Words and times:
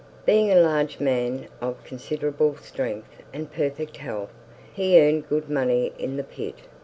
Being 0.25 0.51
a 0.51 0.55
large 0.59 0.99
man 0.99 1.47
of 1.61 1.83
considerable 1.83 2.55
strength 2.57 3.21
and 3.31 3.53
perfect 3.53 3.97
health, 3.97 4.31
he 4.73 4.99
earned 4.99 5.29
good 5.29 5.47
money 5.47 5.93
in 5.99 6.17
the 6.17 6.23
pit. 6.23 6.55